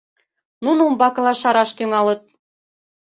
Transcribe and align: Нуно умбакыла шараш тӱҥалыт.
Нуно 0.63 0.81
умбакыла 0.89 1.33
шараш 1.41 1.69
тӱҥалыт. 1.77 2.21